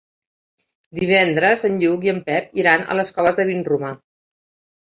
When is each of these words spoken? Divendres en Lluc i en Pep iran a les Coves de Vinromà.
Divendres 0.99 1.67
en 1.69 1.77
Lluc 1.83 2.07
i 2.09 2.13
en 2.13 2.21
Pep 2.31 2.57
iran 2.63 2.87
a 2.95 2.99
les 3.01 3.15
Coves 3.19 3.41
de 3.43 3.49
Vinromà. 3.55 3.93